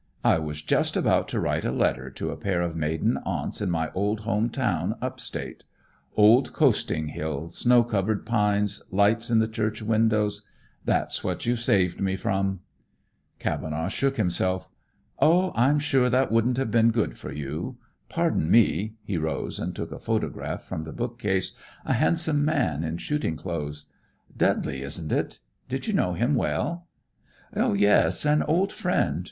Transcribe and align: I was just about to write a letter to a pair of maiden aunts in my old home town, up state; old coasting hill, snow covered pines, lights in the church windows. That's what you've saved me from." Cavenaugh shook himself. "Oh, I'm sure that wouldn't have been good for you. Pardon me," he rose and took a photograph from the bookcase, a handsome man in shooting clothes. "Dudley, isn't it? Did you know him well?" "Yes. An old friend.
I 0.23 0.39
was 0.39 0.63
just 0.63 0.97
about 0.97 1.27
to 1.27 1.39
write 1.39 1.63
a 1.63 1.71
letter 1.71 2.09
to 2.09 2.31
a 2.31 2.35
pair 2.35 2.63
of 2.63 2.75
maiden 2.75 3.17
aunts 3.23 3.61
in 3.61 3.69
my 3.69 3.91
old 3.91 4.21
home 4.21 4.49
town, 4.49 4.95
up 4.99 5.19
state; 5.19 5.63
old 6.17 6.53
coasting 6.53 7.09
hill, 7.09 7.51
snow 7.51 7.83
covered 7.83 8.25
pines, 8.25 8.81
lights 8.89 9.29
in 9.29 9.37
the 9.37 9.47
church 9.47 9.83
windows. 9.83 10.43
That's 10.85 11.23
what 11.23 11.45
you've 11.45 11.59
saved 11.59 12.01
me 12.01 12.15
from." 12.15 12.61
Cavenaugh 13.37 13.89
shook 13.89 14.17
himself. 14.17 14.67
"Oh, 15.19 15.51
I'm 15.53 15.77
sure 15.77 16.09
that 16.09 16.31
wouldn't 16.31 16.57
have 16.57 16.71
been 16.71 16.89
good 16.89 17.15
for 17.15 17.31
you. 17.31 17.77
Pardon 18.09 18.49
me," 18.49 18.95
he 19.03 19.19
rose 19.19 19.59
and 19.59 19.75
took 19.75 19.91
a 19.91 19.99
photograph 19.99 20.63
from 20.63 20.81
the 20.81 20.91
bookcase, 20.93 21.55
a 21.85 21.93
handsome 21.93 22.43
man 22.43 22.83
in 22.83 22.97
shooting 22.97 23.35
clothes. 23.35 23.85
"Dudley, 24.35 24.81
isn't 24.81 25.11
it? 25.11 25.41
Did 25.69 25.85
you 25.85 25.93
know 25.93 26.13
him 26.13 26.33
well?" 26.33 26.87
"Yes. 27.55 28.25
An 28.25 28.41
old 28.41 28.71
friend. 28.71 29.19